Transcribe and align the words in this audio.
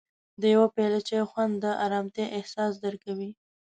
د 0.41 0.43
یو 0.55 0.63
پیاله 0.75 0.99
چای 1.07 1.23
خوند 1.29 1.53
د 1.63 1.65
ارامتیا 1.85 2.25
احساس 2.37 2.73
درکوي. 2.85 3.31